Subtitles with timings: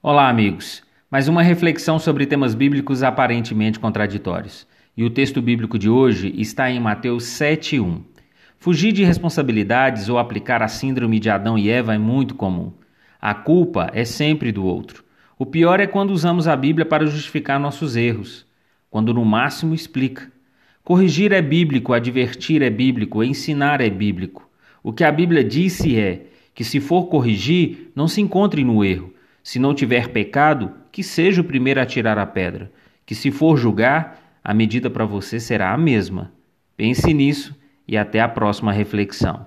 [0.00, 0.80] Olá, amigos.
[1.10, 4.64] Mais uma reflexão sobre temas bíblicos aparentemente contraditórios.
[4.96, 8.02] E o texto bíblico de hoje está em Mateus 7:1.
[8.58, 12.72] Fugir de responsabilidades ou aplicar a síndrome de Adão e Eva é muito comum.
[13.20, 15.02] A culpa é sempre do outro.
[15.36, 18.46] O pior é quando usamos a Bíblia para justificar nossos erros,
[18.88, 20.30] quando no máximo explica.
[20.84, 24.48] Corrigir é bíblico, advertir é bíblico, ensinar é bíblico.
[24.80, 29.17] O que a Bíblia disse é que se for corrigir, não se encontre no erro
[29.42, 32.70] se não tiver pecado, que seja o primeiro a tirar a pedra,
[33.06, 36.32] que se for julgar, a medida para você será a mesma.
[36.76, 39.46] Pense nisso e até a próxima reflexão.